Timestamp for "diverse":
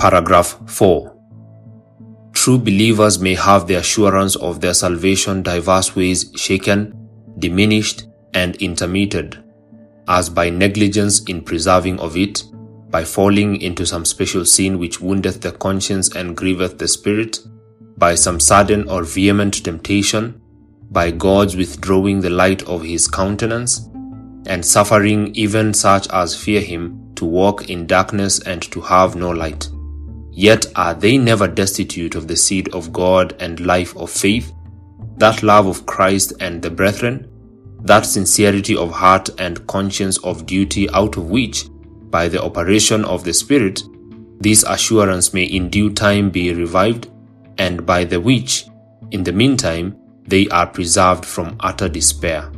5.42-5.94